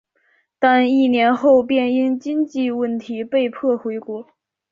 [0.57, 4.25] 但一年后便因经济问题被迫回国。